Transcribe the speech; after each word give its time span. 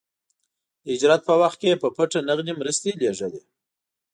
د 0.83 0.85
هجرت 0.93 1.21
په 1.25 1.33
وخت 1.41 1.57
کې 1.61 1.67
يې 1.71 1.81
په 1.83 1.87
پټه 1.95 2.19
نغدې 2.29 2.53
مرستې 2.61 2.89
لېږلې. 3.01 3.41